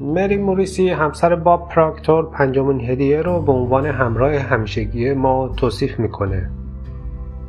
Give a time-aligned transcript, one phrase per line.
[0.00, 6.50] مری موریسی همسر باب پراکتور پنجمین هدیه رو به عنوان همراه همیشگی ما توصیف می‌کنه.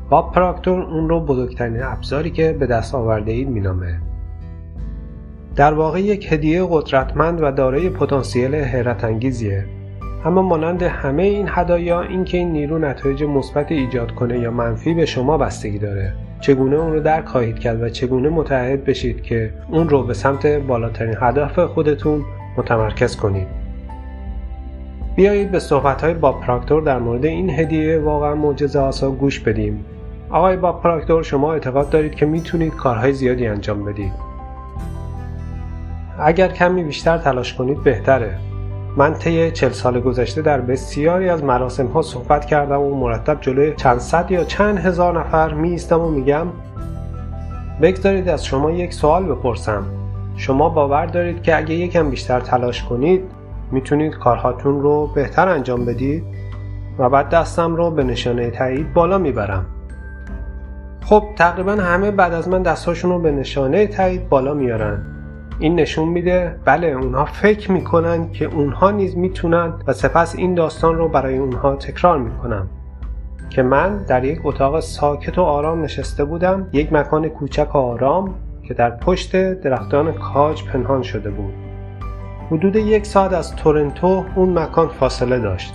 [0.10, 4.02] باب پراکتور اون رو بزرگترین ابزاری که به دست آورده اید مینامه.
[5.56, 9.77] در واقع یک هدیه قدرتمند و دارای پتانسیل حیرت انگیزیه.
[10.26, 15.06] اما مانند همه این هدایا اینکه این نیرو نتایج مثبت ایجاد کنه یا منفی به
[15.06, 16.14] شما بستگی داره.
[16.40, 20.48] چگونه اون رو درک خواهید کرد و چگونه متعهد بشید که اون رو به سمت
[20.48, 22.24] بالاترین هدف خودتون
[22.58, 23.48] متمرکز کنید؟
[25.16, 29.86] بیایید به صحبت های با پراکتور در مورد این هدیه واقعا معجزه آسا گوش بدیم.
[30.30, 34.14] آقای با پراکتور شما اعتقاد دارید که می‌تونید کارهای زیادی انجام بدید.
[36.20, 38.36] اگر کمی بیشتر تلاش کنید بهتره.
[38.98, 43.74] من طی چل سال گذشته در بسیاری از مراسم ها صحبت کردم و مرتب جلوی
[43.76, 46.48] چند صد یا چند هزار نفر می و میگم
[47.82, 49.86] بگذارید از شما یک سوال بپرسم.
[50.36, 53.22] شما باور دارید که اگه یکم بیشتر تلاش کنید
[53.72, 56.24] می‌تونید کارهاتون رو بهتر انجام بدید؟
[57.00, 59.66] و بعد دستم رو به نشانه تایید بالا می‌برم.
[61.04, 65.17] خب تقریبا همه بعد از من دستهاشون رو به نشانه تایید بالا میارن
[65.60, 70.96] این نشون میده بله اونها فکر می‌کنن که اونها نیز می‌تونن و سپس این داستان
[70.96, 72.68] رو برای اونها تکرار می‌کنم
[73.50, 78.36] که من در یک اتاق ساکت و آرام نشسته بودم یک مکان کوچک و آرام
[78.64, 81.54] که در پشت درختان کاج پنهان شده بود.
[82.52, 85.74] حدود یک ساعت از تورنتو اون مکان فاصله داشت.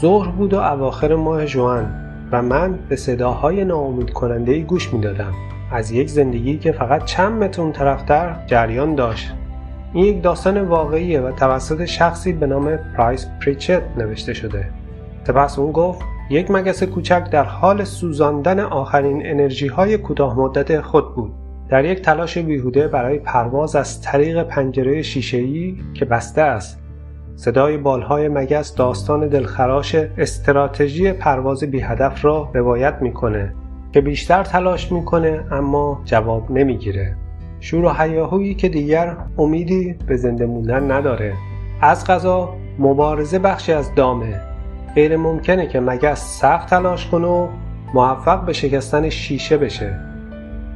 [0.00, 1.94] ظهر بود و اواخر ماه جوان
[2.32, 5.32] و من به صداهای ناامید کننده گوش می دادم.
[5.72, 9.34] از یک زندگی که فقط چند متر طرفتر جریان داشت.
[9.92, 14.68] این یک داستان واقعیه و توسط شخصی به نام پرایس پریچت نوشته شده.
[15.26, 21.14] سپس اون گفت یک مگس کوچک در حال سوزاندن آخرین انرژی های کوتاه مدت خود
[21.14, 21.32] بود.
[21.68, 26.82] در یک تلاش بیهوده برای پرواز از طریق پنجره شیشه‌ای که بسته است.
[27.36, 33.54] صدای بالهای مگس داستان دلخراش استراتژی پرواز بی هدف را روایت می‌کنه.
[33.96, 37.16] که بیشتر تلاش می‌کنه اما جواب نمی‌گیره.
[37.60, 41.32] شور و حیاهویی که دیگر امیدی به زنده موندن نداره.
[41.80, 44.40] از غذا مبارزه بخشی از دامه.
[44.94, 47.46] غیر ممکنه که مگس سخت تلاش کنه و
[47.94, 49.98] موفق به شکستن شیشه بشه.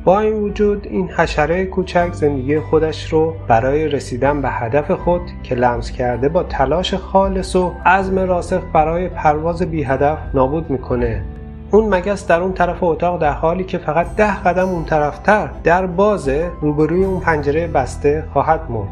[0.04, 5.54] با این وجود این حشره کوچک زندگی خودش رو برای رسیدن به هدف خود که
[5.54, 11.24] لمس کرده با تلاش خالص و عزم راسخ برای پرواز بی هدف نابود می‌کنه.
[11.72, 15.86] اون مگس در اون طرف اتاق در حالی که فقط ده قدم اون طرفتر در
[15.86, 18.88] بازه روبروی اون پنجره بسته خواهد مرد.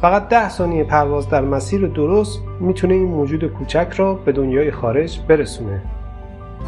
[0.00, 5.20] فقط ده ثانیه پرواز در مسیر درست می‌تونه این موجود کوچک را به دنیای خارج
[5.28, 5.80] برسونه.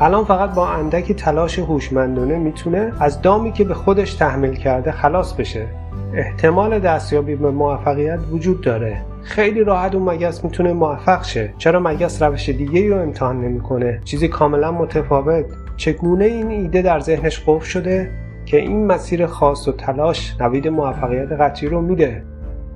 [0.01, 5.33] الان فقط با اندکی تلاش هوشمندانه می‌تونه از دامی که به خودش تحمیل کرده خلاص
[5.33, 5.67] بشه.
[6.15, 9.03] احتمال دستیابی به موفقیت وجود داره.
[9.23, 11.55] خیلی راحت اون مگس می‌تونه موفق شه.
[11.59, 15.45] چرا مگس روش دیگه رو امتحان نمی‌کنه؟ چیزی کاملا متفاوت.
[15.77, 18.11] چگونه این ایده در ذهنش قفل شده
[18.47, 22.23] که این مسیر خاص و تلاش نوید موفقیت قطعی رو میده؟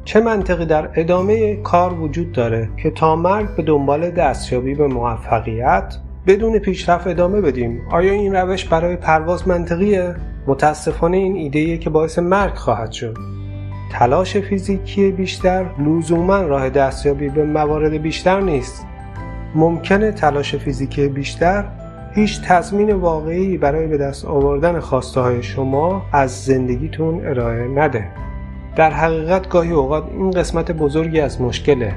[0.04, 5.96] چه منطقی در ادامه کار وجود داره که تا مرگ به دنبال دستیابی به موفقیت
[6.26, 10.14] بدون پیشرفت ادامه بدیم؟ آیا این روش برای پرواز منطقیه؟
[10.46, 13.16] متاسفانه این ایده که باعث مرگ خواهد شد.
[13.92, 18.86] تلاش فیزیکی بیشتر لزوما راه دستیابی به موارد بیشتر نیست.
[19.54, 21.64] ممکنه تلاش فیزیکی بیشتر
[22.14, 28.08] هیچ تضمین واقعی برای به دست آوردن خواسته های شما از زندگیتون ارائه نده.
[28.76, 31.94] در حقیقت گاهی اوقات این قسمت بزرگی از مشکله.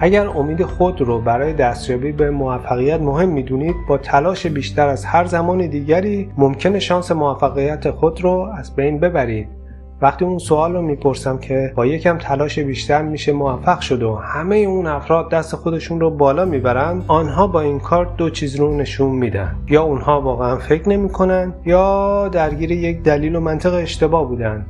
[0.00, 5.24] اگر امید خود رو برای دستیابی به موفقیت مهم می‌دونید با تلاش بیشتر از هر
[5.24, 9.63] زمان دیگری ممکن شانس موفقیت خود رو از بین ببرید.
[10.02, 14.56] وقتی اون سوال رو می‌پرسم که با یکم تلاش بیشتر میشه موفق شد و همه
[14.56, 19.10] اون افراد دست خودشون رو بالا می‌برن آنها با این کار دو چیز رو نشون
[19.10, 19.56] میدن.
[19.68, 24.66] یا اونها واقعا فکر نمی‌کنن یا درگیر یک دلیل و منطق اشتباه بودن.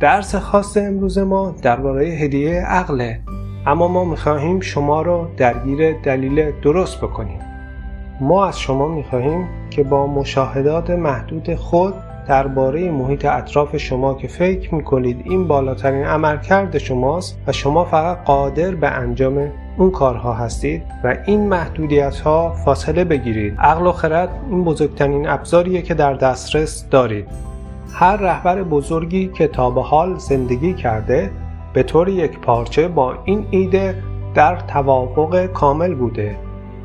[0.00, 3.20] درس خاص امروز ما درباره هدیه عقله
[3.66, 7.40] اما ما می‌خواهیم شما را درگیر دلیل درست بکنیم.
[8.20, 11.94] ما از شما می‌خواهیم که با مشاهدات محدود خود
[12.28, 18.74] درباره محیط اطراف شما که فکر می‌کنید این بالاترین عملکرد شماست و شما فقط قادر
[18.74, 23.54] به انجام اون کارها هستید و این محدودیت ها فاصله بگیرید.
[23.58, 27.28] عقل و خرد این بزرگترین ابزاریه که در دسترس دارید.
[27.92, 31.30] هر رهبر بزرگی که تا به حال زندگی کرده
[31.72, 33.94] به طور یک پارچه با این ایده
[34.34, 36.36] در توافق کامل بوده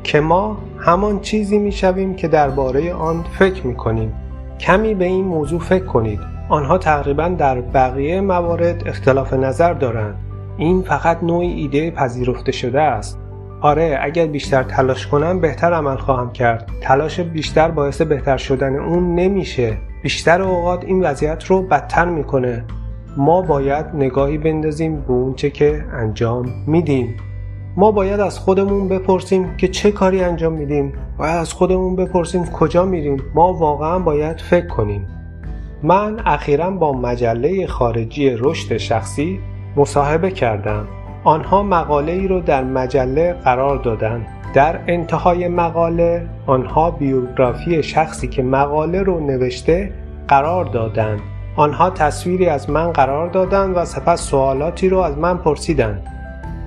[0.02, 4.12] که ما همان چیزی می‌شویم که درباره آن فکر می‌کنیم.
[4.60, 6.20] کمی به این موضوع فکر کنید.
[6.48, 10.16] آنها تقریبا در بقیه موارد اختلاف نظر دارند.
[10.58, 13.18] این فقط نوعی ایده پذیرفته شده است.
[13.60, 16.70] آره اگر بیشتر تلاش کنم بهتر عمل خواهم کرد.
[16.82, 19.76] تلاش بیشتر باعث بهتر شدن اون نمیشه.
[20.02, 22.64] بیشتر اوقات این وضعیت رو بدتر می‌کنه.
[23.16, 27.16] ما باید نگاهی بندازیم به اونچه که انجام میدیم.
[27.76, 30.92] ما باید از خودمون بپرسیم که چه کاری انجام میدیم.
[31.18, 33.22] و از خودمون بپرسیم کجا میریم.
[33.34, 35.06] ما واقعا باید فکر کنیم.
[35.82, 39.40] من اخیرا با مجله خارجی رشد شخصی
[39.76, 40.88] مصاحبه کردم.
[41.24, 44.26] آنها مقاله ای رو در مجله قرار دادن.
[44.54, 49.92] در انتهای مقاله آنها بیوگرافی شخصی که مقاله رو نوشته
[50.28, 51.20] قرار دادند
[51.56, 56.02] آنها تصویری از من قرار دادند و سپس سوالاتی رو از من پرسیدند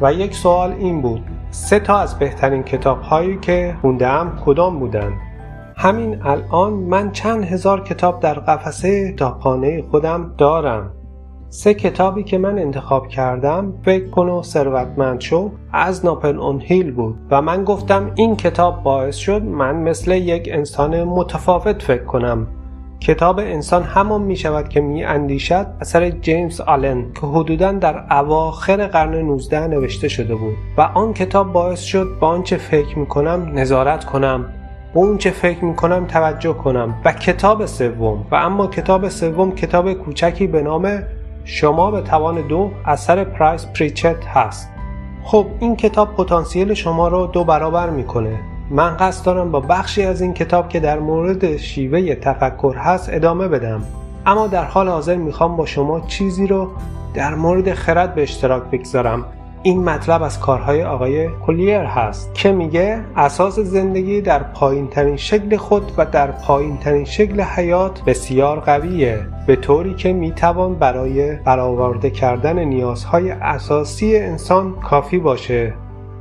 [0.01, 1.21] و یک سوال این بود.
[1.51, 5.13] سه تا از بهترین کتاب هایی که خوندم کدام بودند
[5.77, 10.91] همین الان من چند هزار کتاب در قفسه کتابخانه خودم دارم.
[11.49, 16.91] سه کتابی که من انتخاب کردم فکر کن و ثروتمند شو از ناپل اون هیل
[16.91, 22.47] بود و من گفتم این کتاب باعث شد من مثل یک انسان متفاوت فکر کنم.
[22.99, 28.87] کتاب انسان همان می شود که می اندیشد اثر جیمز آلن که حدودا در اواخر
[28.87, 33.51] قرن 19 نوشته شده بود و آن کتاب باعث شد با آنچه فکر می کنم
[33.53, 34.45] نظارت کنم
[34.93, 39.51] به اون چه فکر می کنم توجه کنم و کتاب سوم و اما کتاب سوم
[39.51, 41.03] کتاب کوچکی به نام
[41.43, 44.69] شما به توان دو اثر پرایس پریچت هست.
[45.23, 50.21] خب این کتاب پتانسیل شما رو دو برابر می‌کنه من قصد دارم با بخشی از
[50.21, 53.83] این کتاب که در مورد شیوه تفکر هست ادامه بدم.
[54.25, 56.67] اما در حال حاضر می‌خوام با شما چیزی رو
[57.13, 59.25] در مورد خرد به اشتراک بگذارم.
[59.63, 65.57] این مطلب از کارهای آقای کلیر هست که میگه اساس زندگی در پایین ترین شکل
[65.57, 72.09] خود و در پایین ترین شکل حیات بسیار قویه به طوری که می‌توان برای برآورده
[72.09, 75.73] کردن نیازهای اساسی انسان کافی باشه.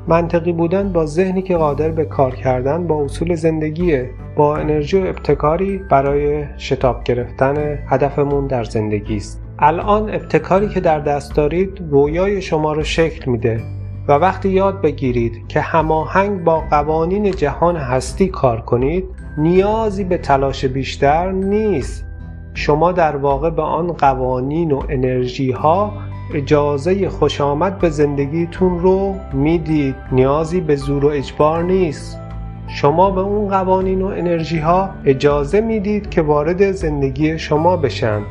[0.08, 5.06] منطقی بودن با ذهنی که قادر به کار کردن با اصول زندگیه با انرژی و
[5.06, 9.42] ابتکاری برای شتاب گرفتن هدفمون در زندگی است.
[9.58, 13.60] الان ابتکاری که در دست دارید رویای شما رو شکل میده
[14.08, 19.04] و وقتی یاد بگیرید که هماهنگ با قوانین جهان هستی کار کنید
[19.38, 22.04] نیازی به تلاش بیشتر نیست.
[22.54, 25.92] شما در واقع به آن قوانین و انرژی ها
[26.34, 29.94] اجازه خوش آمد به زندگیتون رو می‌دید.
[30.12, 32.18] نیازی به زور و اجبار نیست.
[32.68, 38.22] شما به اون قوانین و انرژی ها اجازه می‌دید که وارد زندگی شما بشن.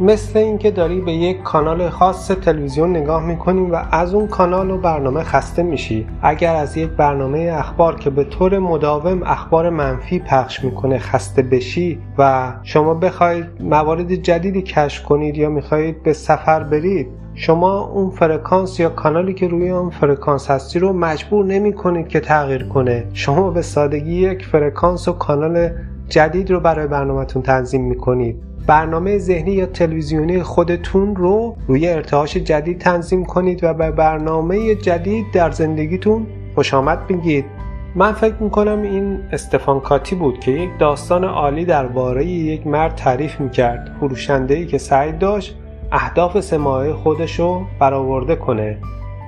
[0.00, 4.78] مثل اینکه داری به یک کانال خاص تلویزیون نگاه می‌کنی و از اون کانال و
[4.78, 6.06] برنامه خسته میشی.
[6.22, 11.98] اگر از یک برنامه اخبار که به طور مداوم اخبار منفی پخش می‌کنه خسته بشی
[12.18, 18.80] و شما بخواید موارد جدیدی کشف کنید یا می‌خواهید به سفر برید شما اون فرکانس
[18.80, 23.04] یا کانالی که روی اون فرکانس هستی رو مجبور نمی کنید که تغییر کنه.
[23.12, 25.70] شما به سادگی یک فرکانس و کانال
[26.08, 32.36] جدید رو برای برنامهتون تنظیم می کنید برنامه ذهنی یا تلویزیونی خودتون رو روی ارتعاش
[32.36, 37.44] جدید تنظیم کنید و به برنامه جدید در زندگیتون خوش آمد بگید.
[37.94, 43.40] من فکر می‌کنم این استفان کاوی بود که یک داستان عالی درباره یک مرد تعریف
[43.40, 43.96] می‌کرد.
[44.00, 45.56] فروشنده که سعی داشت
[45.92, 48.78] اهداف سماعه خودش رو برآورده کنه.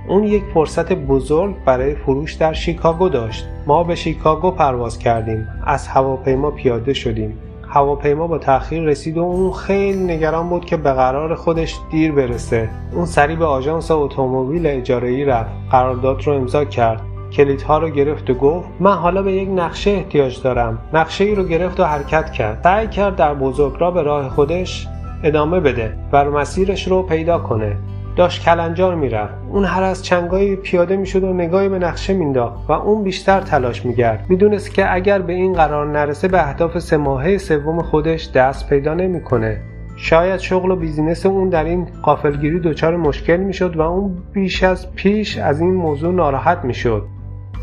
[0.08, 3.48] اون یک فرصت بزرگ برای فروش در شیکاگو داشت.
[3.66, 5.48] ما به شیکاگو پرواز کردیم.
[5.66, 7.38] از هواپیما پیاده شدیم.
[7.70, 12.70] هواپیما با تاخیر رسید و اون خیلی نگران بود که به قرار خودش دیر برسه.
[12.92, 15.50] اون سریع به آژانس اتومبیل اجاره رفت.
[15.70, 17.02] قرارداد رو امضا کرد.
[17.32, 20.78] کلیدها رو گرفت و گفت من حالا به یک نقشه احتیاج دارم.
[20.92, 22.60] نقشه ای رو گرفت و حرکت کرد.
[22.62, 24.88] سعی کرد در بزرگراه به راه خودش
[25.22, 27.76] ادامه بده و مسیرش رو پیدا کنه.
[28.20, 29.34] داشت کلنجار می‌رفت.
[29.50, 33.86] اون هر از چنگایی پیاده می‌شد و نگاهی به نقشه مینداخت و اون بیشتر تلاش
[33.86, 34.24] می‌کرد.
[34.28, 38.94] می‌دونست که اگر به این قرار نرسه به اهداف سه ماهه سوم خودش دست پیدا
[38.94, 39.60] نمی‌کنه.
[39.96, 44.94] شاید شغل و بیزینس اون در این قافلگیری دچار مشکل می‌شد و اون بیش از
[44.94, 47.02] پیش از این موضوع ناراحت می‌شد.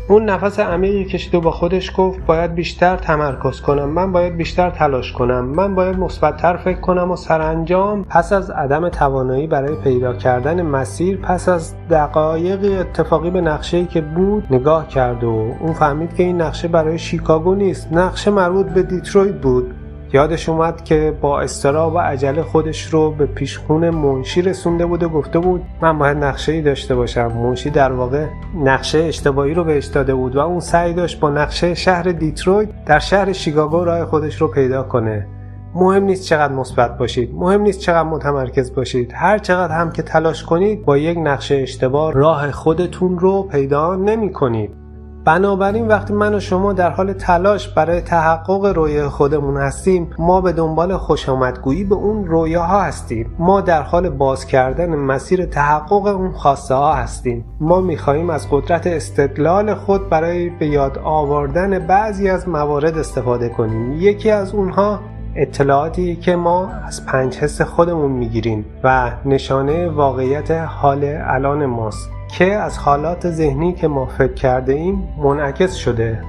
[0.08, 4.70] اون نفس عمیقی کشید و با خودش گفت باید بیشتر تمرکز کنم من باید بیشتر
[4.70, 10.14] تلاش کنم من باید مثبتتر فکر کنم و سرانجام پس از عدم توانایی برای پیدا
[10.14, 16.14] کردن مسیر پس از دقایقی اتفاقی به نقشه که بود نگاه کرد و اون فهمید
[16.14, 17.92] که این نقشه برای شیکاگو نیست.
[17.92, 19.74] نقشه مربوط به دیترویت بود.
[20.12, 25.08] یادش اومد که با استرس و عجله خودش رو به پیشخون منشی رسونده بود و
[25.08, 27.26] گفته بود من باید نقشه ای داشته باشم.
[27.26, 31.74] منشی در واقع نقشه اشتباهی رو بهش داده بود و اون سعی داشت با نقشه
[31.74, 35.26] شهر دیترویت در شهر شیکاگو راه خودش رو پیدا کنه.
[35.74, 39.12] مهم نیست چقدر مثبت باشید مهم نیست چقدر متمرکز باشید.
[39.14, 44.32] هر چقدر هم که تلاش کنید با یک نقشه اشتباه راه خودتون رو پیدا نمی
[44.32, 44.87] کنید
[45.28, 50.52] بنابراین وقتی من و شما در حال تلاش برای تحقق رویای خودمون هستیم ما به
[50.52, 53.34] دنبال خوشامدگویی به اون رویاها هستیم.
[53.38, 57.44] ما در حال باز کردن مسیر تحقق اون خواسته ها هستیم.
[57.60, 63.92] ما می‌خواهیم از قدرت استدلال خود برای به یاد آوردن بعضی از موارد استفاده کنیم.
[63.92, 65.00] یکی از اونها
[65.36, 72.17] اطلاعاتی که ما از پنج حس خودمون می‌گیریم و نشانه واقعیت حال الان ماست.
[72.28, 76.22] که از حالات ذهنی که ما فکر کرده ایم منعکس شده.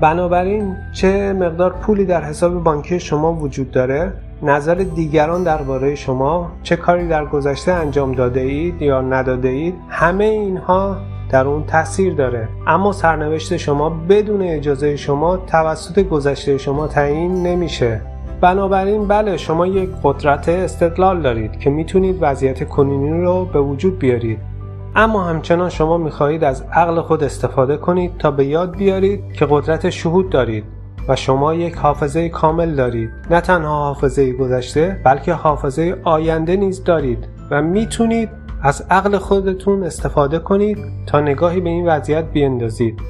[0.00, 4.12] بنابراین چه مقدار پولی در حساب بانکی شما وجود داره
[4.42, 10.24] نظر دیگران درباره شما چه کاری در گذشته انجام داده اید یا نداده اید همه
[10.24, 10.96] اینها
[11.30, 12.48] در اون تاثیر داره.
[12.66, 18.00] اما سرنوشت شما بدون اجازه شما توسط گذشته شما تعیین نمیشه.
[18.40, 24.53] بنابراین بله شما یک قدرت استدلال دارید که می‌تونید وضعیت کنونی رو به وجود بیارید.
[24.96, 29.90] اما همچنان شما می‌خواهید از عقل خود استفاده کنید تا به یاد بیارید که قدرت
[29.90, 30.64] شهود دارید
[31.08, 33.10] و شما یک حافظه کامل دارید.
[33.30, 38.28] نه تنها حافظه گذشته بلکه حافظه آینده نیز دارید و می‌تونید
[38.62, 43.00] از عقل خودتون استفاده کنید تا نگاهی به این وضعیت بیندازید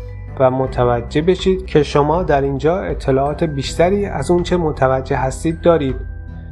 [0.41, 5.97] و متوجه بشید که شما در اینجا اطلاعات بیشتری از اونچه متوجه هستید دارید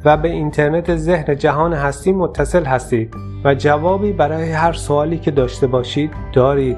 [0.05, 3.32] و به اینترنت ذهن جهان هستی متصل هستید.
[3.43, 6.77] و جوابی برای هر سوالی که داشته باشید دارید.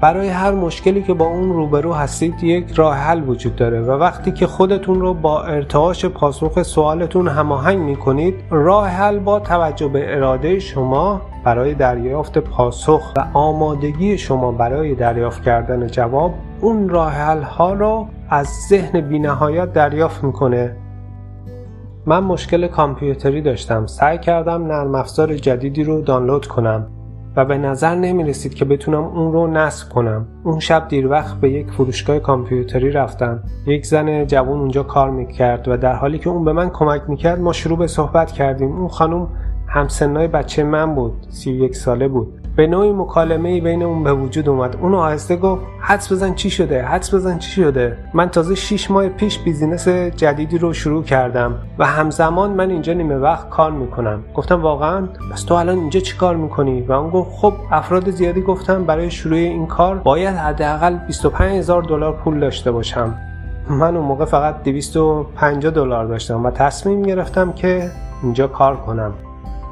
[0.00, 4.32] برای هر مشکلی که با اون روبرو هستید یک راه حل وجود داره و وقتی
[4.32, 10.16] که خودتون رو با ارتعاش پاسخ سوالتون هماهنگ می کنید راه حل با توجه به
[10.16, 17.42] اراده شما برای دریافت پاسخ و آمادگی شما برای دریافت کردن جواب اون راه حل
[17.42, 20.76] ها رو از ذهن بینهایت دریافت می‌کنه.
[22.10, 23.86] من مشکل کامپیوتری داشتم.
[23.86, 26.86] سعی کردم نرم افزار جدیدی رو دانلود کنم
[27.36, 30.26] و به نظر نمی رسید که بتونم اون رو نصب کنم.
[30.44, 33.42] اون شب دیر وقت به یک فروشگاه کامپیوتری رفتم.
[33.66, 37.40] یک زن جوان اونجا کار می‌کرد و در حالی که اون به من کمک می‌کرد
[37.40, 38.72] ما شروع به صحبت کردیم.
[38.72, 39.28] اون خانم
[39.68, 42.39] همسن‌های بچه من بود سی یک ساله بود.
[42.60, 44.76] به نوعی مکالمه بین اون به وجود اومد.
[44.80, 49.08] اون آهسته گفت حدس بزن چی شده؟ حدس بزن چی شده؟ من تازه 6 ماه
[49.08, 54.22] پیش business جدیدی رو شروع کردم و همزمان من اینجا نیمه وقت کار می‌کنم.
[54.34, 58.40] گفتم واقعا؟ پس تو الان اینجا چی کار می‌کنی؟ و اون گفت خب افراد زیادی
[58.40, 63.14] گفتم برای شروع این کار باید حداقل 25 هزار دلار پول داشته باشم.
[63.68, 67.90] من اون موقع فقط 250 دلار داشتم و تصمیم گرفتم که
[68.22, 69.14] اینجا کار کنم.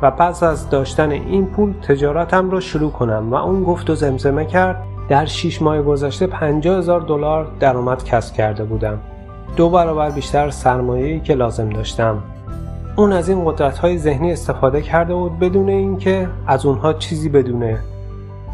[0.02, 4.44] و پس از داشتن این پول تجارتم را شروع کنم و اون گفت و زمزمه
[4.44, 4.82] کرد.
[5.08, 8.98] در 6 ماه گذشته 50 هزار دلار درآمد کسب کرده بودم.
[9.56, 12.22] دو برابر بیشتر سرمایه‌ای که لازم داشتم.
[12.96, 17.78] اون از این قدرت های ذهنی استفاده کرده بود بدون اینکه از اونها چیزی بدونه.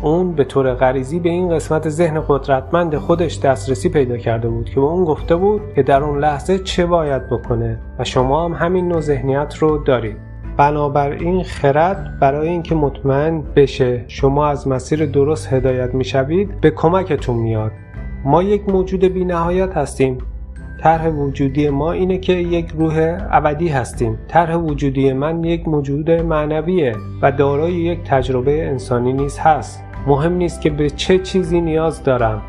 [0.03, 4.75] اون به طور غریزی به این قسمت ذهن قدرتمند خودش دسترسی پیدا کرده بود که
[4.75, 8.89] به اون گفته بود که در اون لحظه چه باید بکنه و شما هم همین
[8.89, 10.34] نوع ذهنیت رو دارید.
[10.57, 17.73] بنابراین خرد برای اینکه مطمئن بشه شما از مسیر درست هدایت می‌شوید به کمکتون میاد.
[18.25, 20.19] ما یک موجود بی نهایت هستیم.
[20.83, 24.19] طرح وجودی ما اینه که یک روح ابدی هستیم.
[24.29, 29.85] طرح وجودی من یک موجود معنویه و دارای یک تجربه انسانی نیز هست.
[30.07, 32.43] مهم نیست که به چه چیزی نیاز دارم.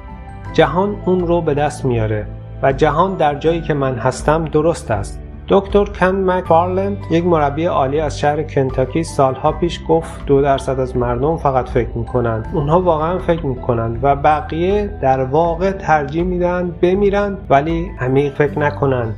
[0.53, 2.27] جهان اون رو به دست میاره
[2.63, 5.21] و جهان در جایی که من هستم درست است.
[5.47, 10.97] دکتر کن مکفارلند یک مربی عالی از شهر کنتاکی سالها پیش گفت دو درصد از
[10.97, 17.37] مردم فقط فکر می‌کنند اونها واقعا فکر می‌کنند و بقیه در واقع ترجیح میدن بمیرن
[17.49, 19.15] ولی عمیق فکر نکنند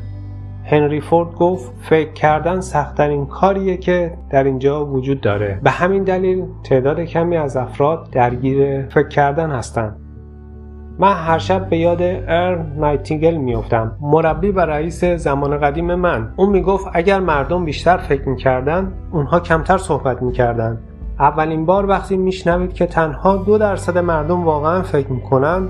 [0.65, 5.59] هنری فورد گفت فکر کردن سختترین کاریه که در اینجا وجود داره.
[5.63, 10.06] به همین دلیل تعداد کمی از افراد درگیر فکر کردن هستند
[10.99, 13.91] من هر شب به یاد ارل نایتینگل میافتم.
[14.01, 16.33] مربی و رئیس زمان قدیم من.
[16.35, 20.77] اون می‌گفت اگر مردم بیشتر فکر می‌کردن اونها کمتر صحبت می‌کردن.
[21.19, 25.67] اولین بار وقتی میشنوید که تنها دو درصد مردم واقعا فکر می‌کنن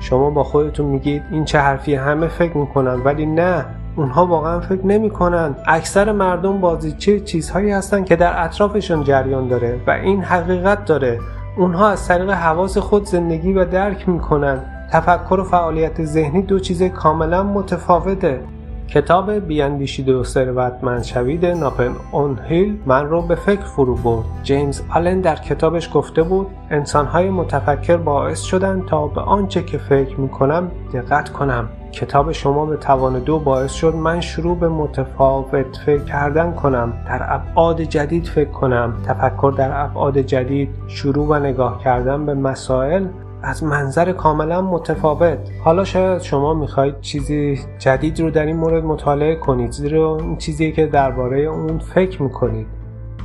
[0.00, 3.64] شما با خودتون میگید این چه حرفی همه فکر می‌کنن ولی نه
[3.96, 5.54] اونها واقعا فکر نمی‌کنن.
[5.66, 11.18] اکثر مردم بازیچه چیزهایی هستن که در اطرافشون جریان داره و این حقیقت داره.
[11.56, 14.58] اونها از طریق حواس خود زندگی و درک می‌کنن
[14.92, 18.40] تفکر و فعالیت ذهنی دو چیز کاملا متفاوته.
[18.88, 24.24] کتاب بیاندیشید و ثروتمند شوید ناپل اون هیل من رو به فکر فرو برد.
[24.42, 30.20] جیمز آلن در کتابش گفته بود انسانهای متفکر باعث شدن تا به آنچه که فکر
[30.20, 31.68] می‌کنم دقت کنم.
[31.94, 37.34] کتاب شما به توان دو باعث شد من شروع به متفاوت فکر کردن کنم در
[37.34, 38.92] ابعاد جدید فکر کنم.
[39.06, 43.06] تفکر در ابعاد جدید شروع و نگاه کردن به مسائل
[43.42, 45.38] از منظر کاملا متفاوت.
[45.64, 50.72] حالا شاید شما می‌خواهید چیزی جدید رو در این مورد مطالعه کنید زیرا این چیزی
[50.72, 52.66] که درباره اون فکر می‌کنید.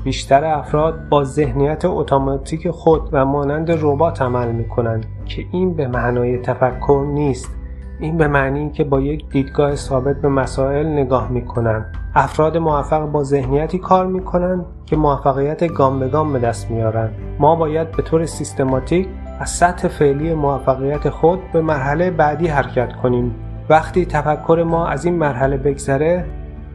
[0.03, 6.37] بیشتر افراد با ذهنیت اتوماتیک خود و مانند ربات عمل می‌کنند که این به معنای
[6.37, 7.58] تفکر نیست.
[7.99, 13.23] این به معنی که با یک دیدگاه ثابت به مسائل نگاه می‌کنند افراد موفق با
[13.23, 18.25] ذهنیتی کار می‌کنند که موفقیت گام به گام به دست میارند ما باید به طور
[18.25, 19.07] سیستماتیک
[19.39, 23.35] از سطح فعلی موفقیت خود به مرحله بعدی حرکت کنیم.
[23.69, 26.25] وقتی تفکر ما از این مرحله بگذره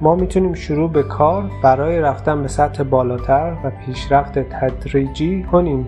[0.00, 5.86] ما می‌تونیم شروع به کار برای رفتن به سطح بالاتر و پیشرفت تدریجی کنیم.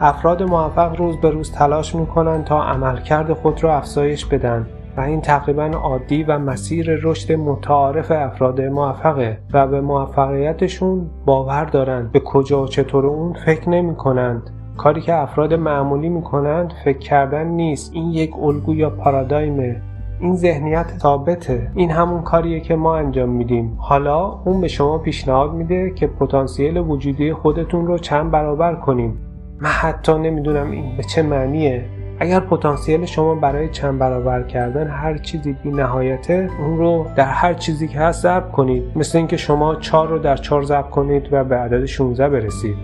[0.00, 5.20] افراد موفق روز به روز تلاش می‌کنند تا عملکرد خود را افزایش بدن و این
[5.20, 12.12] تقریبا عادی و مسیر رشد متعارف افراد موفقه و به موفقیتشون باور دارند.
[12.12, 17.46] به کجا و چطور اون فکر نمی کنند کاری که افراد معمولی می‌کنند فکر کردن
[17.46, 17.94] نیست.
[17.94, 19.82] این یک الگو یا پارادایمه
[20.20, 21.70] این ذهنیت ثابته.
[21.74, 23.76] این همون کاریه که ما انجام میدیم.
[23.80, 29.18] حالا اون به شما پیشنهاد میده که پتانسیل وجودی خودتون رو چند برابر کنیم.
[29.60, 31.84] من حتی نمی‌دونم این به چه معنیه.
[32.20, 37.54] اگر پتانسیل شما برای چند برابر کردن هر چیزی بی نهایته اون رو در هر
[37.54, 38.82] چیزی که هست ضرب کنید.
[38.96, 42.76] مثل اینکه شما چهار رو در چهار ضرب کنید و به عدد 16 برسید.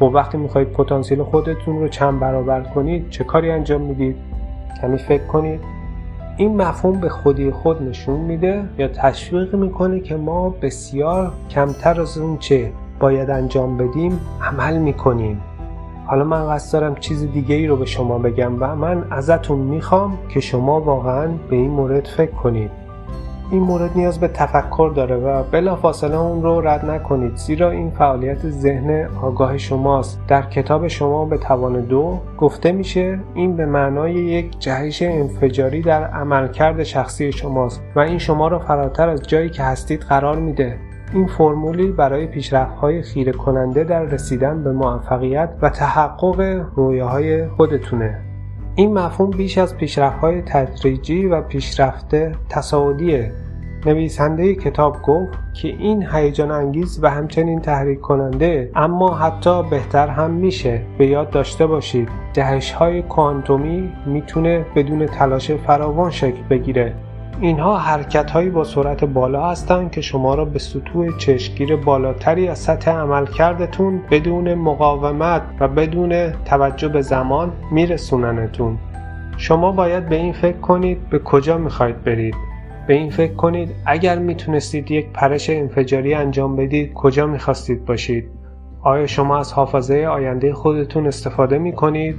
[0.00, 4.16] و وقتی می‌خواهید پتانسیل خودتون رو چند برابر کنید چه کاری انجام می‌دید؟
[4.82, 5.60] کمی فکر کنید.
[6.36, 12.18] این مفهوم به خودی خود نشون میده یا تشویق می‌کنه که ما بسیار کمتر از
[12.18, 15.40] اون چه باید انجام بدیم عمل می‌کنیم.
[16.08, 20.18] حالا من قصد دارم چیز دیگه ای رو به شما بگم و من ازتون می‌خوام
[20.28, 22.70] که شما واقعا به این مورد فکر کنید.
[23.50, 27.36] این مورد نیاز به تفکر داره و بلافاصله اون رو رد نکنید.
[27.36, 30.20] زیرا این فعالیت ذهن آگاه شماست.
[30.28, 36.04] در کتاب شما به توان دو گفته میشه این به معنای یک جهش انفجاری در
[36.04, 40.78] عملکرد شخصی شماست و این شما را فراتر از جایی که هستید قرار میده.
[41.14, 48.20] این فرمولی برای پیشرفت‌های خیره کننده در رسیدن به موفقیت و تحقق رویاهای خودتونه.
[48.74, 52.14] این مفهوم بیش از پیشرفت‌های تدریجی و پیشرفت
[52.48, 53.32] تصاعدیه.
[53.86, 60.30] نویسنده کتاب گفت که این هیجان انگیز و همچنین تحریک کننده اما حتی بهتر هم
[60.30, 60.82] میشه.
[60.98, 66.94] به یاد داشته باشید جهش های کوانتومی می‌تونه بدون تلاش فراوان شکل بگیره.
[67.40, 72.58] اینها حرکت هایی با سرعت بالا هستند که شما را به سطوح چشمگیر بالاتری از
[72.58, 78.78] سطح عملکردتون بدون مقاومت و بدون توجه به زمان میرسوننتون.
[79.36, 82.34] شما باید به این فکر کنید به کجا می‌خواید برید.
[82.86, 88.30] به این فکر کنید اگر می‌تونستید یک پرش انفجاری انجام بدید کجا می‌خواستید باشید.
[88.82, 92.16] آیا شما از حافظه آینده خودتون استفاده می‌کنید؟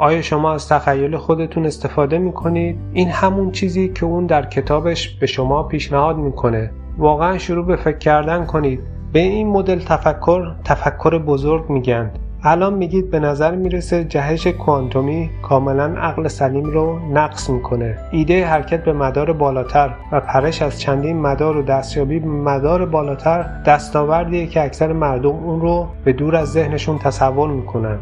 [0.00, 5.26] آیا شما از تخیل خودتون استفاده می‌کنید؟ این همون چیزی که اون در کتابش به
[5.26, 6.70] شما پیشنهاد می‌کنه.
[6.98, 8.80] واقعا شروع به فکر کردن کنید.
[9.12, 12.10] به این مدل تفکر تفکر بزرگ میگن.
[12.42, 17.98] الان میگید به نظر می‌رسه جهش کوانتومی کاملا عقل سلیم رو نقص می‌کنه.
[18.12, 23.62] ایده حرکت به مدار بالاتر و پرش از چندین مدار و دستیابی به مدار بالاتر
[23.66, 27.98] دستاوردیه که اکثر مردم اون رو به دور از ذهنشون تصور می‌کنن.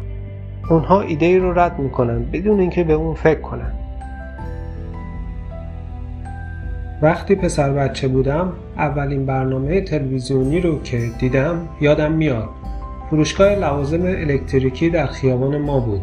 [0.69, 3.71] اونها ایده ای رو رد می‌کنن بدون اینکه به اون فکر کنن.
[7.01, 12.49] وقتی پسر بچه بودم اولین برنامه تلویزیونی رو که دیدم یادم میاد.
[13.09, 16.01] فروشگاه لوازم الکتریکی در خیابان ما بود.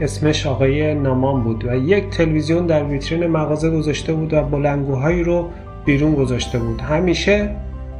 [0.00, 5.48] اسمش آقای نامان بود و یک تلویزیون در ویترین مغازه گذاشته بود و بلنگوهایی رو
[5.84, 6.80] بیرون گذاشته بود.
[6.80, 7.50] همیشه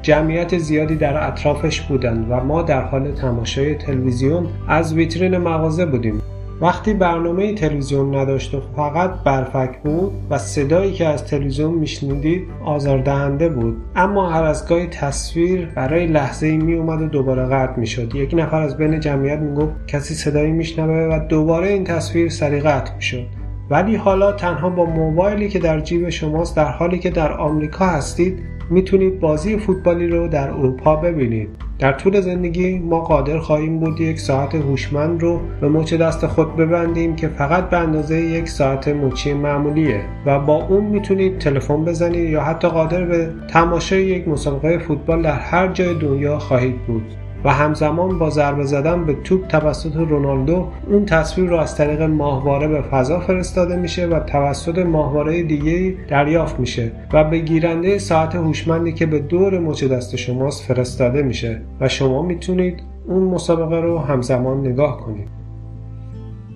[0.03, 6.23] جمعیت زیادی در اطرافش بودند و ما در حال تماشای تلویزیون از ویترین مغازه بودیم.
[6.61, 13.49] وقتی برنامه تلویزیون نداشت و فقط برفک بود و صدایی که از تلویزیون میشنیدید آزاردهنده
[13.49, 13.77] بود.
[13.97, 18.15] اما هر از گاهی تصویر برای لحظه می اومد و دوباره قطع می‌شد.
[18.15, 22.95] یک نفر از بین جمعیت می‌گفت کسی صدایی میشنوه و دوباره این تصویر سری قطع
[22.95, 23.27] می‌شد.
[23.71, 28.39] ولی حالا تنها با موبایلی که در جیب شماست در حالی که در آمریکا هستید
[28.71, 31.49] می‌تونید بازی فوتبالی رو در اروپا ببینید.
[31.79, 36.57] در طول زندگی ما قادر خواهیم بود یک ساعت هوشمند رو به مچ دست خود
[36.57, 42.31] ببندیم که فقط به اندازه یک ساعت مچی معمولیه و با اون می‌تونید تلفن بزنید
[42.31, 47.26] یا حتی قادر به تماشای یک مسابقه فوتبال در هر جای دنیا خواهید بود.
[47.45, 52.69] و همزمان با ضربه زدن به توپ توسط رونالدو اون تصویر رو از طریق ماهواره
[52.69, 58.93] به فضا فرستاده میشه و توسط ماهواره دیگه دریافت میشه و به گیرنده ساعت هوشمندی
[58.93, 64.61] که به دور مچ دست شماست فرستاده میشه و شما می‌تونید اون مسابقه رو همزمان
[64.61, 65.36] نگاه کنید.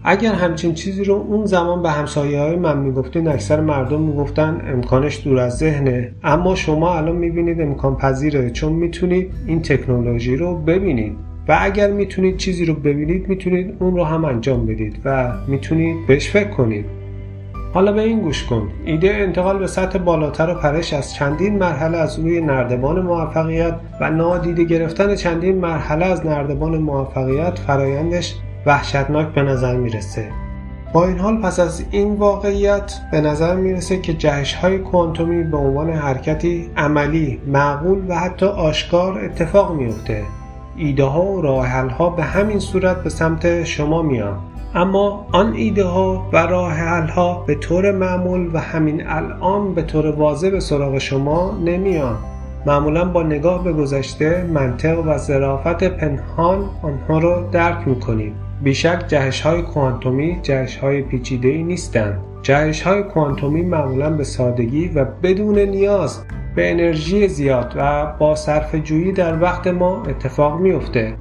[0.04, 5.20] اگر همچین چیزی رو اون زمان به همسایه های من می‌گفتین اکثر مردم می‌گفتن امکانش
[5.24, 6.12] دور از ذهنه.
[6.22, 11.12] اما شما الان می‌بینید امکان پذیره چون می‌تونید این تکنولوژی رو ببینید.
[11.48, 16.30] و اگر می‌تونید چیزی رو ببینید می‌تونید اون رو هم انجام بدید و می‌تونید بهش
[16.30, 16.84] فکر کنید.
[17.74, 18.68] حالا به این گوش کن.
[18.84, 24.10] ایده انتقال به سطح بالاتر و پرش از چندین مرحله از روی نردبان موفقیت و
[24.10, 30.28] نادیده گرفتن چندین مرحله از نردبان موفقیت فرایندش وحشتناک به نظر می‌رسه
[30.92, 35.56] با این حال پس از این واقعیت به نظر می‌رسه که جهش های کوانتومی به
[35.56, 40.22] عنوان حرکتی عملی، معقول و حتی آشکار اتفاق میفته.
[40.76, 44.38] ایده ها و راه ها به همین صورت به سمت شما میان.
[44.74, 50.06] اما آن ایده ها و راه ها به طور معمول و همین الان به طور
[50.06, 52.16] واضح به سراغ شما نمیان.
[52.66, 59.40] معمولا با نگاه به گذشته منطق و ظرافت پنهان آنها را درک می‌کنیم بیشک جهش
[59.40, 62.20] های کوانتومی جهش های پیچیده ای نیستند.
[62.42, 68.74] جهش های کوانتومی معمولا به سادگی و بدون نیاز به انرژی زیاد و با صرف
[68.74, 71.14] جویی در وقت ما اتفاق میافته.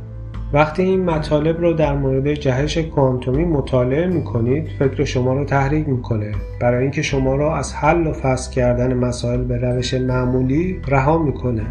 [0.54, 6.32] وقتی این مطالب رو در مورد جهش کوانتومی مطالعه می‌کنید فکر شما رو تحریک می‌کنه.
[6.62, 11.66] برای اینکه شما را از حل و فصل کردن مسائل به روش معمولی رها می‌کنه.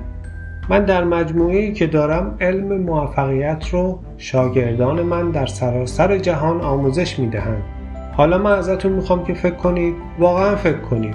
[0.71, 7.63] من در مجموعه که دارم علم موفقیت رو شاگردان من در سراسر جهان آموزش می‌دهند.
[8.17, 11.15] حالا من ازتون می‌خوام که فکر کنید واقعا فکر کنید.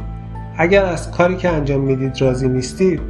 [0.57, 3.01] اگر از کاری که انجام می‌دید راضی نیستید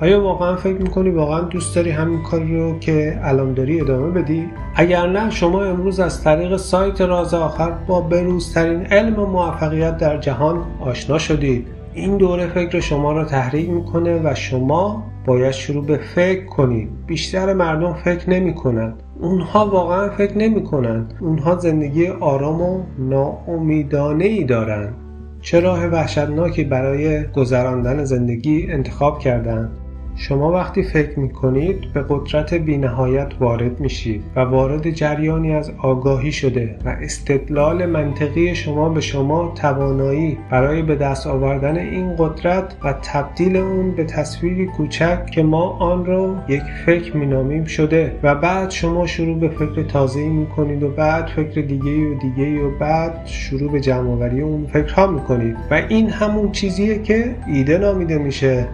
[0.00, 4.46] آیا واقعا فکر می‌کنی واقعا دوست داری همین کاری رو که الان داری ادامه بدی؟
[4.74, 10.64] اگر نه شما امروز از طریق سایت راز آخر با بروزترین علم موفقیت در جهان
[10.80, 11.75] آشنا شدید.
[11.96, 16.88] این دوره فکر شما را تحریک می‌کنه و شما باید شروع به فکر کنید.
[17.06, 24.24] بیشتر مردم فکر نمی کنند اونها واقعا فکر نمی کنند اونها زندگی آرام و ناامیدانه
[24.24, 24.94] ای دارند.
[25.40, 29.70] چه راه وحشتناکی برای گذراندن زندگی انتخاب کردند.
[30.18, 36.32] شما وقتی فکر می کنید به قدرت بینهایت وارد میشید و وارد جریانی از آگاهی
[36.32, 42.92] شده و استدلال منطقی شما به شما توانایی برای به دست آوردن این قدرت و
[42.92, 48.70] تبدیل اون به تصویری کوچک که ما آن را یک فکر مینامیم شده و بعد
[48.70, 53.26] شما شروع به فکر تازه می کنید و بعد فکر دیگه و دیگه و بعد
[53.26, 58.68] شروع به جمعآوری اون فکرها می کنید و این همون چیزیه که ایده نامیده میشه.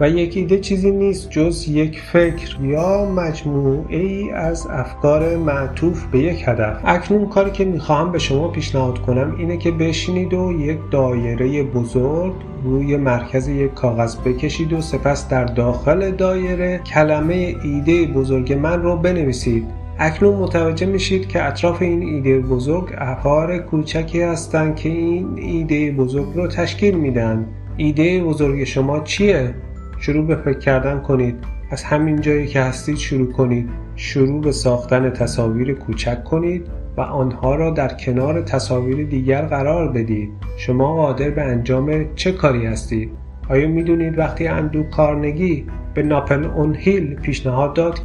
[0.00, 2.56] و یک ایده چیزی نیست جز یک فکر.
[2.62, 6.80] یا مجموعه ای از افکار معطوف به یک هدف.
[6.84, 12.32] اکنون کاری که می‌خواهم به شما پیشنهاد کنم اینه که بشینید و یک دایره بزرگ
[12.64, 18.96] روی مرکز یک کاغذ بکشید و سپس در داخل دایره کلمه ایده بزرگ من رو
[18.96, 19.64] بنویسید.
[19.98, 26.26] اکنون متوجه میشید که اطراف این ایده بزرگ افکار کوچکی هستند که این ایده بزرگ
[26.34, 27.46] رو تشکیل میدن.
[27.76, 29.54] ایده بزرگ شما چیه؟
[30.00, 31.34] شروع به فکر کردن کنید.
[31.70, 33.68] از همین جایی که هستید شروع کنید.
[33.96, 40.30] شروع به ساختن تصاویر کوچک کنید و آنها را در کنار تصاویر دیگر قرار بدید.
[40.56, 43.10] شما قادر به انجام چه کاری هستید؟
[43.48, 47.98] آیا می‌دونید وقتی اندو کارنگی به ناپل اون هیل پیشنهاد داد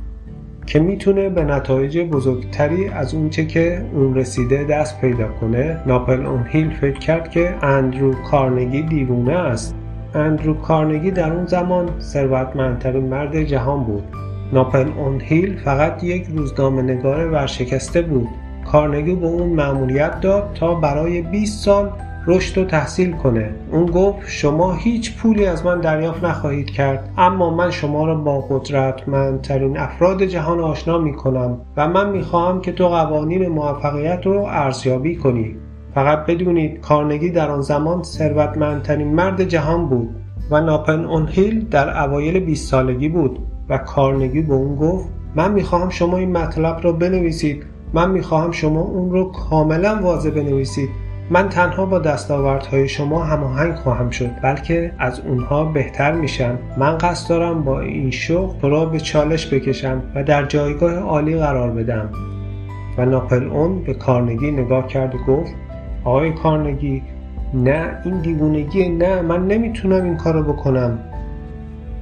[0.65, 6.45] که می‌تونه به نتایج بزرگتری از اونچه که اون رسیده دست پیدا کنه ناپل اون
[6.47, 9.75] هیل فکر کرد که اندرو کارنگی دیوونه است.
[10.15, 14.04] اندرو کارنگی در اون زمان ثروتمندترین مرد جهان بود.
[14.54, 18.28] ناپل اون هیل فقط یک روزنامه نگار ورشکسته بود.
[18.71, 21.89] کارنگی به اون مأموریت داد تا برای 20 سال
[22.28, 23.49] رشد و تحصیل کنه.
[23.71, 28.41] اون گفت شما هیچ پولی از من دریافت نخواهید کرد اما من شما را با
[28.41, 34.45] قدرتمندترین افراد جهان آشنا می کنم و من می خواهم که تو قوانین موفقیت رو
[34.49, 35.56] ارزیابی کنی.
[35.95, 40.10] فقط بدونید کارنگی در آن زمان ثروتمندترین مرد جهان بود
[40.51, 45.51] و ناپن اون هیل در اوایل 20 سالگی بود و کارنگی به اون گفت من
[45.51, 47.63] می‌خواهم شما این مطلب را بنویسید.
[47.93, 50.89] من می‌خواهم شما اون رو کاملا واضح بنویسید.
[51.29, 56.58] من تنها با دستاوردهای شما هماهنگ خواهم شد بلکه از اونها بهتر میشم.
[56.77, 61.38] من قصد دارم با این شغل تو را به چالش بکشم و در جایگاه عالی
[61.38, 62.10] قرار بدم.
[62.97, 65.53] و ناپل اون به کارنگی نگاه کرد و گفت
[66.06, 67.02] آقای کارنگی
[67.54, 71.00] نه این دیوونگی نه من نمی‌تونم این کارو بکنم.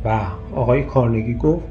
[0.06, 0.20] و
[0.56, 1.64] آقای کارنگی گفت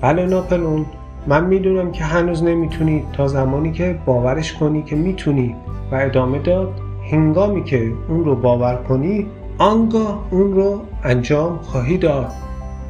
[0.00, 0.86] بله ناپلون
[1.26, 5.56] من می‌دونم که هنوز نمی‌تونی تا زمانی که باورش کنی که می‌تونی.
[5.92, 9.26] و ادامه داد هنگامی که اون رو باور کنی
[9.58, 12.32] آنگاه اون رو انجام خواهی داد.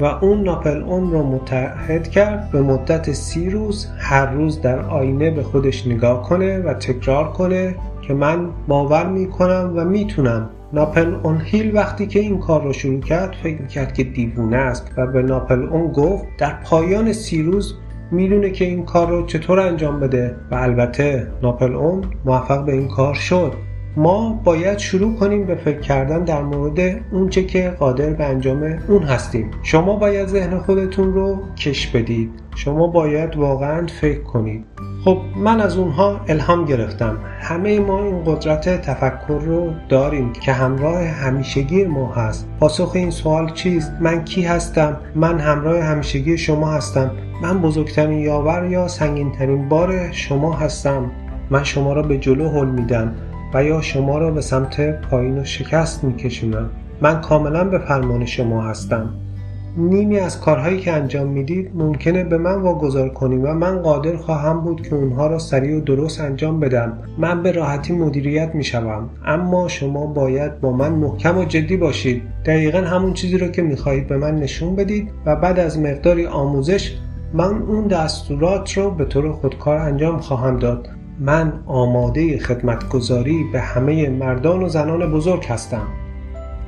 [0.01, 5.31] و اون ناپل اون رو متحد کرد به مدت سی روز هر روز در آینه
[5.31, 7.75] به خودش نگاه کنه و تکرار کنه.
[8.09, 10.51] که من باور می‌کنم و می‌تونم.
[10.73, 14.93] ناپل اون هیل وقتی که این کار رو شروع کرد فکر کرد که دیوونه است
[14.97, 17.75] و به ناپل اون گفت در پایان سی روز
[18.11, 20.37] می‌دونه که این کار رو چطور انجام بده.
[20.51, 23.53] و البته ناپل اون موفق به این کار شد.
[23.99, 29.03] ما باید شروع کنیم به فکر کردن در مورد اونچه که قادر به انجام اون
[29.03, 29.51] هستیم.
[29.63, 32.31] شما باید ذهن خودتون رو کش بدید.
[32.57, 34.65] شما باید واقعا فکر کنید.
[35.05, 37.19] خب من از اونها الهام گرفتم.
[37.41, 42.49] همه ما این قدرت تفکر رو داریم که همراه همیشگی ما هست.
[42.61, 47.11] پاسخ این سوال چیست؟ من کی هستم؟ من همراه همیشگی شما هستم.
[47.43, 51.11] من بزرگترین یاور یا سنگینترین بار شما هستم.
[51.51, 53.15] من شما را به جلو حل میدم.
[53.55, 56.71] و یا شما را به سمت پایین و شکست میکشونم.
[57.01, 59.11] من کاملا به فرمان شما هستم.
[59.77, 64.61] نیمی از کارهایی که انجام می‌دید ممکنه به من واگذار کنیم و من قادر خواهم
[64.61, 66.99] بود که اونها را سریع و درست انجام بدم.
[67.19, 69.11] من به راحتی مدیریت می‌شوم.
[69.27, 72.23] اما شما باید با من محکم و جدی باشید.
[72.45, 76.97] دقیقا همون چیزی رو که می‌خواهید به من نشون بدید و بعد از مقداری آموزش
[77.33, 80.89] من اون دستورات رو به طور خودکار انجام خواهم داد.
[81.21, 85.87] من آماده خدمتگذاری به همه مردان و زنان بزرگ هستم.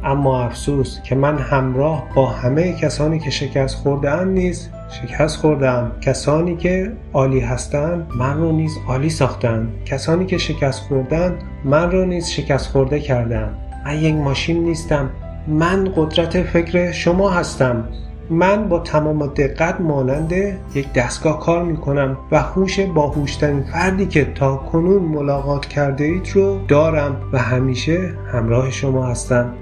[0.04, 6.56] اما افسوس که من همراه با همه کسانی که شکست خورده نیز شکست خوردم کسانی
[6.56, 9.84] که عالی هستند من رو نیز عالی ساختند.
[9.84, 13.54] کسانی که شکست خوردن من رو نیز شکست خورده کردن
[13.86, 15.10] من یک ماشین نیستم.
[15.48, 17.84] من قدرت فکر شما هستم.
[18.30, 20.32] من با تمام دقت مانند
[20.74, 26.28] یک دستگاه کار می کنم و هوش باهوشترین فردی که تا کنون ملاقات کرده اید
[26.34, 29.52] رو دارم و همیشه همراه شما هستم.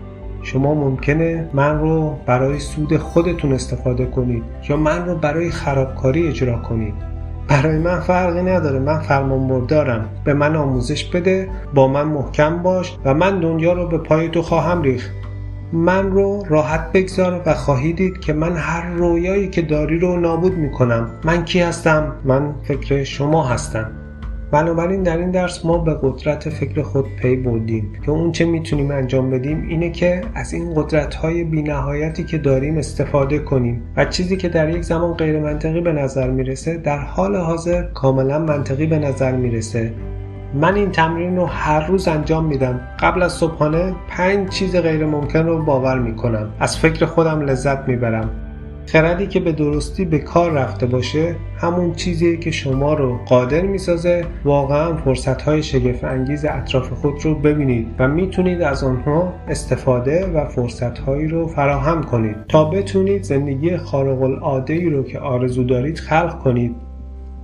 [0.43, 6.59] شما ممکنه من رو برای سود خودتون استفاده کنید یا من رو برای خرابکاری اجرا
[6.59, 6.95] کنید.
[7.49, 10.09] برای من فرقی نداره من فرمان بردارم.
[10.25, 14.43] به من آموزش بده با من محکم باش و من دنیا رو به پای تو
[14.43, 15.11] خواهم ریخت.
[15.73, 20.55] من رو راحت بگذار و خواهی دید که من هر رویایی که داری رو نابود
[20.55, 21.11] می‌کنم.
[21.25, 23.91] من کی هستم؟ من فکر شما هستم.
[24.51, 27.93] بنابراین در این درس ما به قدرت فکر خود پی بردیم.
[28.07, 32.79] که اون چه می‌تونیم انجام بدیم اینه که از این قدرت های بینهایتی که داریم
[32.79, 33.83] استفاده کنیم.
[33.97, 38.39] و چیزی که در یک زمان غیر منطقی به نظر می‌رسه در حال حاضر کاملا
[38.39, 39.93] منطقی به نظر می‌رسه.
[40.55, 42.81] من این تمرین رو هر روز انجام میدم.
[43.01, 46.49] قبل از صبحانه پنج چیز غیر ممکن رو باور می‌کنم.
[46.61, 48.31] از فکر خودم لذت می‌برم.
[48.87, 54.25] خردی که به درستی به کار رفته باشه همون چیزیه که شما رو قادر می‌سازه.
[54.45, 60.45] واقعا فرصت های شگفت انگیز اطراف خود رو ببینید و می‌تونید از آنها استفاده و
[60.45, 62.37] فرصت هایی رو فراهم کنید.
[62.49, 66.88] تا بتونید زندگی خارق العاده ای رو که آرزو دارید خلق کنید.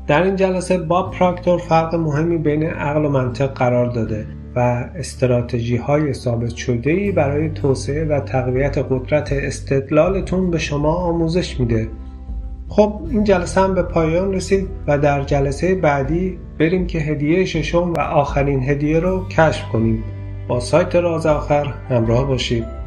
[0.07, 4.59] در این جلسه باب پراکتور فرق مهمی بین عقل و منطق قرار داده و
[4.95, 11.89] استراتژی های ثابت شده ای برای توسعه و تقویت قدرت استدلالتون به شما آموزش میده.
[12.69, 17.93] خب این جلسه هم به پایان رسید و در جلسه بعدی بریم که هدیه ششم
[17.93, 20.05] و آخرین هدیه رو کشف کنیم.
[20.49, 22.84] با سایت راز آخر همراه باشید.